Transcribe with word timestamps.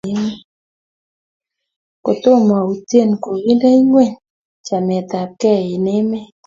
Kotomoutye 2.03 3.01
kokinde 3.23 3.69
ngweny 3.85 4.13
chametabkei 4.65 5.65
eng 5.75 5.87
emet 5.97 6.29